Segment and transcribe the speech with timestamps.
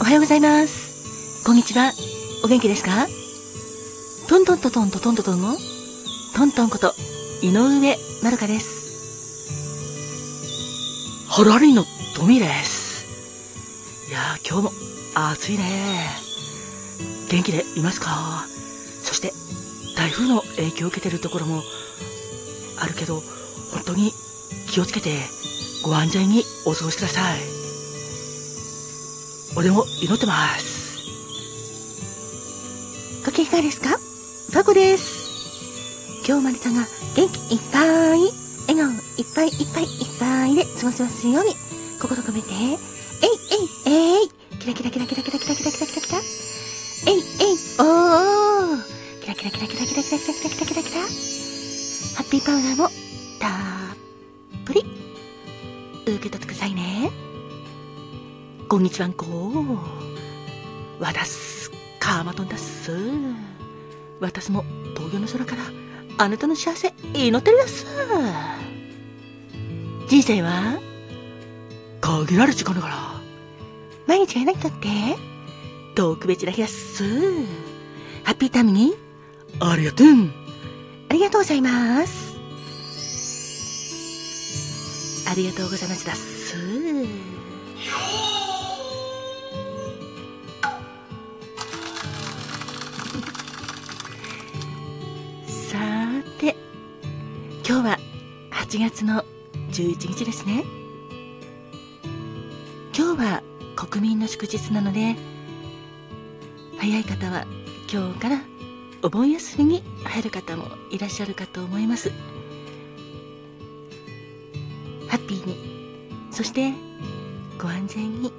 [0.00, 1.42] おはようございます。
[1.44, 1.92] こんにちは。
[2.44, 3.08] お元気ですか？
[4.28, 5.56] トントントントントントントンの？
[6.36, 6.94] トントンこと
[7.42, 8.86] 井上まるかです。
[11.28, 11.84] ハラリの
[12.14, 13.06] トミです。
[14.08, 14.72] いやー、今日も
[15.14, 15.64] 暑いね
[17.28, 18.46] 元気でいますか？
[19.02, 19.32] そして、
[19.96, 21.62] 台風の影響を受けているところも
[22.78, 23.20] あるけど、
[23.72, 24.12] 本当に
[24.68, 25.16] 気をつけて
[25.82, 27.57] ご安全にお過ごしください。
[29.58, 31.02] 俺も祈ってます。
[33.26, 33.88] ご機嫌いかがですか？
[33.88, 36.22] ファコです。
[36.24, 36.82] 今日までさんが
[37.16, 37.82] 元気いっぱ
[38.14, 38.20] い、
[38.68, 39.90] 笑顔いっぱいいっぱいいっ
[40.20, 41.56] ぱいで過ごせますように、
[42.00, 42.76] 心込めて、えい
[43.86, 44.28] えいえい、
[44.60, 46.18] キラキラキラキラキラキラキラキラキラキラ、
[47.08, 47.56] えいえい。
[47.80, 48.82] おー、
[49.22, 51.00] キラキラキラキラキラキラキラキラキラキラ、
[52.14, 52.90] ハッピーパウダーも
[58.68, 59.26] こんにちはんこ。
[60.98, 62.92] わたす、カーマトンだっす。
[64.20, 64.62] 私も
[64.94, 65.62] 東京の空から
[66.18, 67.86] あなたの幸せ祈ってるです。
[70.08, 70.78] 人生は
[72.02, 72.94] 限られる時間だから、
[74.06, 74.86] 毎日がなきとって、
[75.94, 77.04] 特別な日だす。
[78.22, 78.92] ハッピータイムに、
[79.60, 80.08] ありがとう。
[81.08, 82.36] ありがとうございます。
[85.26, 86.54] ありがとうございますだっす。
[98.68, 99.24] 8月の
[99.70, 100.62] 11日ですね。
[102.94, 103.42] 今日は
[103.74, 105.16] 国民の祝日なので、
[106.76, 107.46] 早い方は
[107.90, 108.42] 今日から
[109.00, 112.10] お盆休みに入る方もいらっしゃるかと思います。
[115.08, 115.56] ハッピーに、
[116.30, 116.74] そして
[117.58, 118.34] ご安全に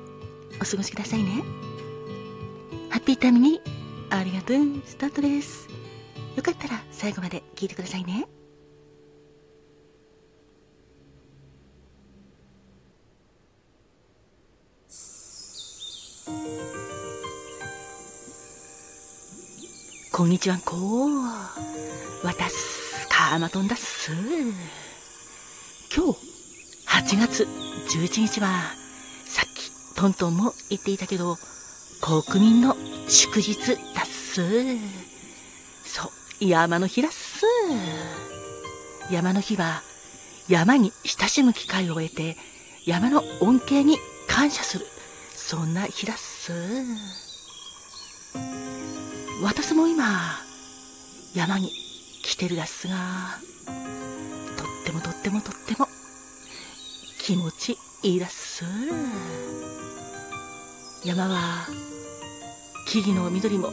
[0.61, 1.43] お過ごしくださいね。
[2.91, 3.61] ハッピータイムに
[4.11, 5.67] ありがとう、スタートです。
[6.35, 8.27] よかったら最後まで聞いてくださいね。
[20.19, 20.75] こんにちはこ。
[22.25, 24.11] わたす、カーマトンだっす。
[25.95, 27.47] 今日、8月
[27.87, 28.49] 11日は、
[29.25, 31.37] さっきトントンも言っていたけど、
[32.01, 32.75] 国民の
[33.07, 33.55] 祝日
[33.95, 34.41] だっす。
[35.85, 37.45] そう、山の日だっす。
[39.09, 39.83] 山の日は、
[40.49, 42.35] 山に親しむ機会を得て、
[42.85, 43.97] 山の恩恵に
[44.27, 44.85] 感謝する、
[45.33, 46.51] そんな日だっす。
[49.41, 50.05] 私も今、
[51.33, 51.69] 山に
[52.23, 52.95] 来てるだっすが、
[54.57, 55.87] とってもとってもとっても、
[57.19, 58.65] 気持ちいいだっす。
[61.05, 61.67] 山は、
[62.85, 63.69] 木々の緑も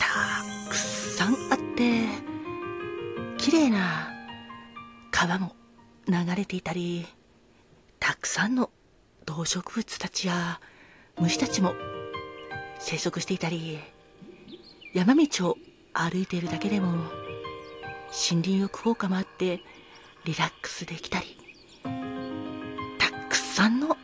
[0.00, 2.06] たくさんあって、
[3.38, 4.12] 綺麗な
[5.12, 5.54] 川も
[6.08, 7.06] 流れていたり、
[8.00, 8.68] たくさんの
[9.26, 10.60] 動植物たちや
[11.20, 11.74] 虫たちも
[12.80, 13.78] 生息していたり、
[14.94, 15.58] 山道を
[15.92, 19.60] 歩いているだけでも森林浴効果もあって
[20.24, 21.36] リラックスできたり、
[22.98, 23.96] たくさんの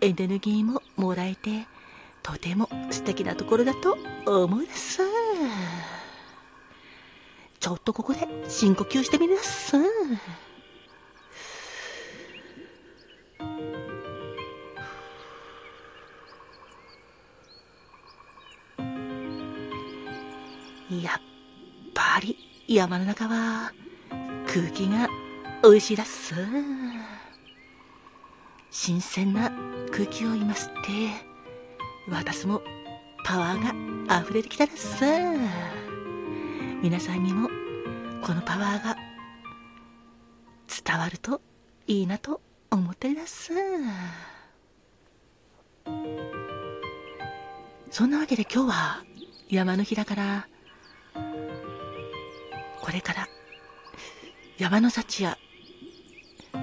[0.00, 1.66] エネルギーももらえて、
[2.22, 5.02] とても素敵なところだと思うです。
[7.60, 9.76] ちょっとここで深呼吸してみます。
[22.70, 23.72] 山の中は
[24.46, 25.08] 空気が
[25.62, 26.34] 美味しいだっす。
[28.70, 29.50] 新鮮な
[29.90, 30.90] 空気を今吸って、
[32.10, 32.60] 私も
[33.24, 35.02] パワーが溢れてきたです。
[36.82, 37.48] 皆さんにも
[38.22, 38.96] このパワーが
[40.84, 41.40] 伝わると
[41.86, 43.50] いいなと思ってるです。
[47.90, 49.02] そんなわけで今日は
[49.48, 50.48] 山の日だから、
[52.88, 53.28] これから
[54.56, 55.36] 山の幸や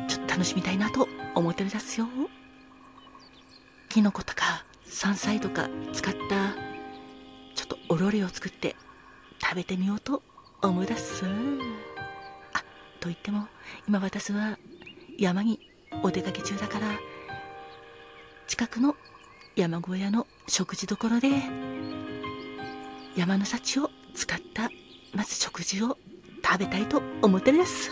[0.08, 2.08] ちょっと楽しみたいなと思ってるですよ。
[3.90, 6.56] キノコとか山菜とか使った
[7.54, 8.76] ちょっとお料理を作って
[9.40, 10.24] 食べてみようと
[10.64, 11.26] 思い出す。
[12.54, 12.60] あ、
[13.00, 13.48] と言っても
[13.88, 14.58] 今私は
[15.20, 15.60] 山に
[16.02, 16.88] お出かけ中だから
[18.48, 18.96] 近くの
[19.56, 21.30] 山小屋の食事処で
[23.16, 24.72] 山の幸を使った
[25.16, 25.98] まず食事を
[26.46, 27.90] 食べたいと思ってるです。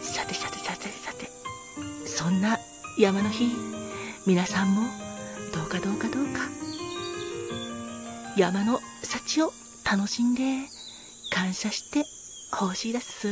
[0.00, 1.28] さてさてさてさて、
[2.06, 2.56] そんな
[2.98, 3.48] 山の日
[4.26, 4.82] 皆さんも
[5.52, 6.40] どうかどうかどうか。
[8.36, 9.50] 山の幸を
[9.84, 10.68] 楽しんで
[11.32, 12.04] 感謝して
[12.56, 13.28] ほしいです。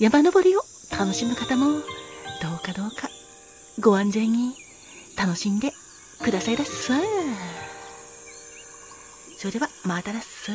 [0.00, 1.82] 山登りを楽しむ方もどう
[2.60, 3.08] かどうか
[3.80, 4.54] ご安全に
[5.16, 5.72] 楽しんで
[6.22, 6.92] くださいだっす。
[9.38, 10.50] それではまただっす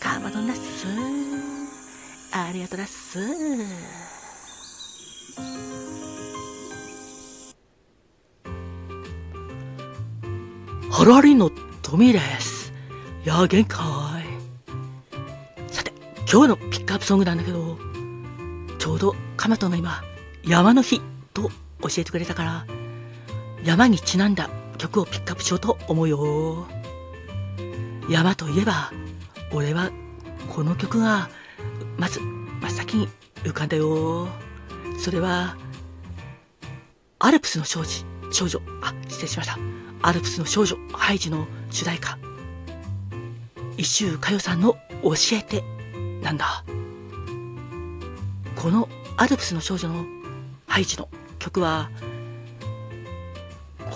[0.00, 0.86] カーマドンだっす
[2.32, 3.18] ありがとうだっす
[10.90, 11.50] ハラリの
[11.82, 12.72] トミーです。
[13.22, 13.82] いや、限界。
[15.70, 17.76] さて、今日のピックアップソングなんだけど、
[18.78, 20.02] ちょうどカマトが今、
[20.42, 21.02] 山の日
[21.34, 21.50] と
[21.82, 22.66] 教えてくれたから、
[23.62, 24.48] 山にちなんだ
[24.78, 26.73] 曲をピックアップしようと思うよ。
[28.08, 28.92] 山といえば、
[29.52, 29.90] 俺は
[30.48, 31.28] この曲が、
[31.96, 33.08] まず、真っ先に
[33.44, 34.28] 浮かんだよ。
[34.98, 35.56] それは、
[37.18, 37.90] アルプスの少女、
[38.30, 39.58] 少女、あ、失礼しました。
[40.06, 42.18] アルプスの少女ハイジの主題歌
[43.78, 45.64] 一周かよさんの教えて
[46.22, 46.62] なんだ
[48.54, 48.86] この
[49.16, 50.04] アルプスの少女の
[50.66, 51.08] ハイジの
[51.38, 51.90] 曲は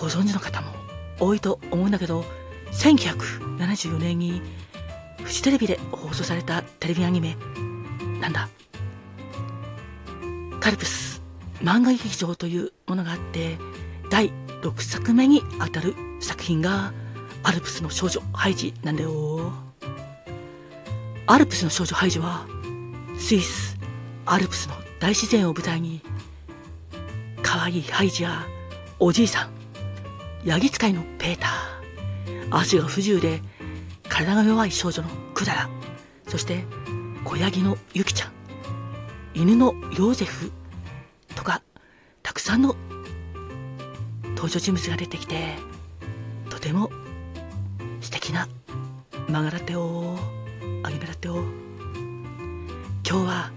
[0.01, 0.71] ご存知の方も
[1.19, 2.25] 多いと思うんだけど
[2.71, 4.41] 1974年に
[5.23, 7.35] フジテレビで放送されたテレビアニメ。
[8.19, 8.49] なんだ？
[10.59, 11.21] カルプス
[11.61, 13.57] 漫画劇場というものがあって
[14.09, 14.31] 第
[14.61, 16.93] 6作目にあたる作品が
[17.43, 19.51] アルプスの少女ハイジなんだよ。
[21.27, 22.45] アルプスの少女ハイジは
[23.17, 23.77] スイス、
[24.25, 26.01] アルプスの大自然を舞台に
[27.41, 28.45] 可愛いハイジや
[28.99, 29.49] おじいさん、
[30.43, 31.49] ヤギ使いのペーター、
[32.51, 33.41] 足が不自由で
[34.07, 35.69] 体が弱い少女のクララ、
[36.27, 36.65] そして
[37.23, 38.31] 子ヤギのユキちゃん、
[39.33, 40.51] 犬のヨーゼフ。
[41.35, 41.61] とか
[42.21, 42.75] たくさんの
[44.35, 45.55] 登場人物が出てきて
[46.49, 46.89] とても
[48.01, 48.47] 素敵な
[49.27, 50.19] 漫画だったよ
[50.83, 51.43] アニメだったよ
[53.07, 53.51] 今日は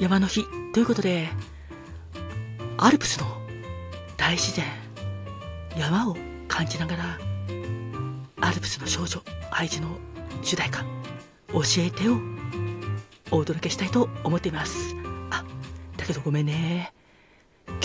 [0.00, 0.44] 山の日。
[0.72, 1.28] ということで
[2.78, 3.26] アルプスの
[4.16, 4.64] 大自然
[5.76, 6.16] 山を
[6.48, 7.18] 感じながら
[8.40, 9.88] アルプスの少女愛知の
[10.42, 10.84] 主題歌
[11.52, 12.18] 教えてを
[13.30, 14.94] お届けしたいと思っています。
[15.30, 15.44] あ
[15.96, 16.92] だけどごめんね。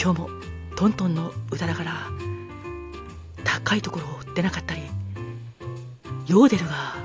[0.01, 0.29] 今日も
[0.75, 2.09] トントンの歌だから
[3.43, 4.81] 高いところを出なかったり
[6.27, 6.95] ヨーデルが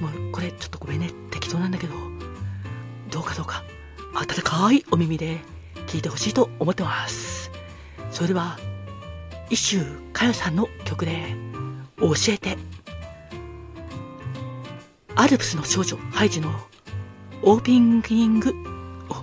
[0.00, 1.10] もうこれちょっとごめんね。
[1.30, 1.94] 適当なんだけど
[3.10, 3.64] どうかどうか
[4.14, 5.38] 温かいお耳で
[5.86, 7.50] 聞いてほしいと思ってます。
[8.10, 8.58] それでは
[9.50, 11.34] 一周かよさんの曲で
[12.00, 12.56] 教えて。
[15.16, 16.50] アルプスの少女ハイジの
[17.42, 18.54] オープニング
[19.10, 19.14] お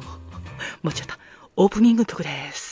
[0.84, 1.18] 間違った。
[1.56, 2.67] オープニング曲です。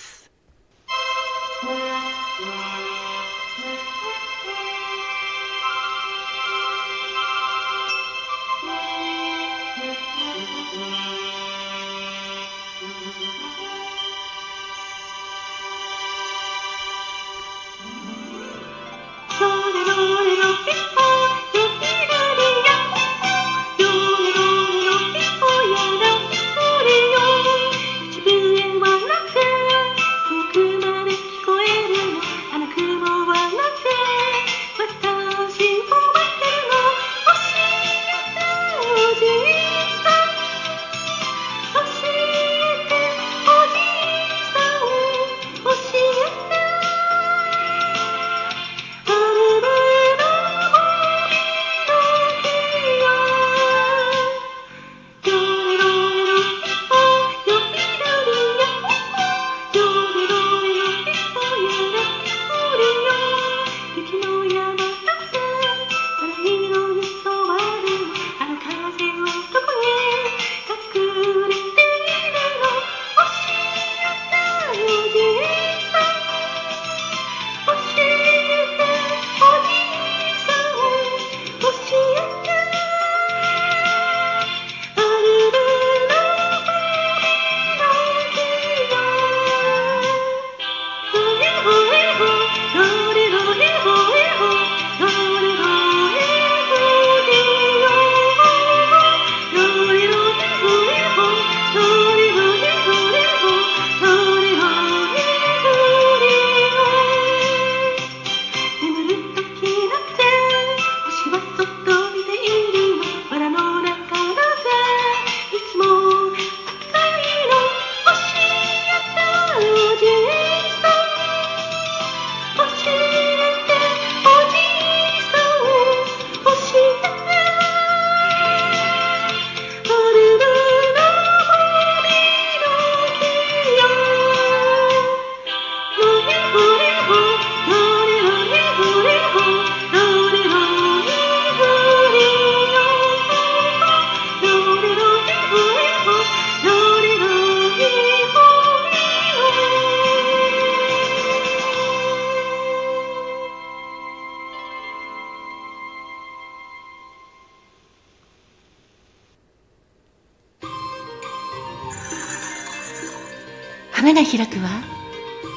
[164.25, 164.81] 開くは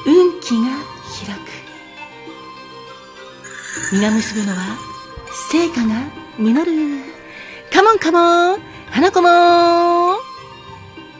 [0.05, 0.67] 運気が
[1.25, 1.49] 開く。
[3.91, 4.77] 実が結ぶのは
[5.51, 6.71] 成果が実る。
[7.71, 8.59] カモンカモン
[8.91, 10.17] 花子もん。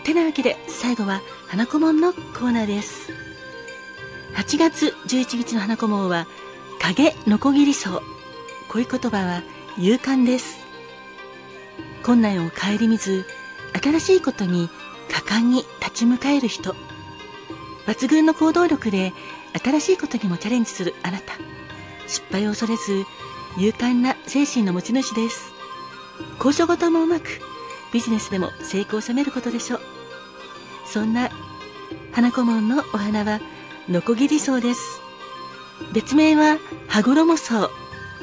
[0.03, 3.11] てなわけで最後は花子もんのコーナーです。
[4.35, 6.27] 8月11日の花子もんは
[6.79, 8.01] 影のこぎりそう
[8.69, 9.43] 恋言葉は
[9.77, 10.59] 勇敢です。
[12.03, 13.25] 困難を顧みず
[13.81, 14.69] 新しいことに
[15.11, 16.75] 果敢に立ち向かえる人。
[17.89, 19.13] 抜群の行動力で
[19.63, 21.34] 新しいことにもチャレンジするあなた。
[22.05, 23.03] 失敗を恐れず
[23.58, 25.51] 勇敢な精神の持ち主です。
[26.36, 27.41] 交渉事もうまく
[27.91, 29.81] ビジネスでも成功を収めることでしょう。
[30.86, 31.31] そんな
[32.12, 33.41] 花子門のお花は
[33.89, 35.01] ノコギリ草です。
[35.91, 37.72] 別名は羽衣草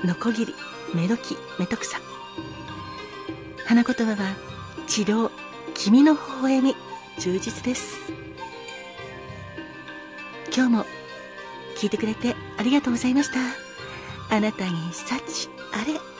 [0.05, 0.55] ノコギリ
[0.95, 1.99] メドキメトクサ。
[3.65, 4.37] 花言葉は
[4.87, 5.33] 治療
[5.75, 6.77] 君の微笑み
[7.19, 8.25] 充実です。
[10.57, 10.87] 今日も
[11.77, 13.41] 聞いてくれてありがとうございました。
[14.35, 16.16] あなたに幸あれ。